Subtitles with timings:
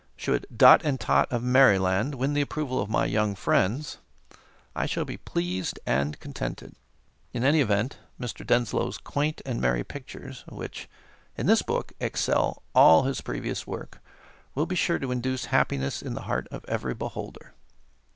[0.15, 3.99] Should "Dot and Tot of Merryland" win the approval of my young friends,
[4.75, 6.73] I shall be pleased and contented.
[7.33, 8.43] In any event Mr.
[8.43, 10.89] Denslow's quaint and merry pictures, which,
[11.37, 13.99] in this book excel all his previous work,
[14.55, 17.53] will be sure to induce happiness in the heart of every beholder.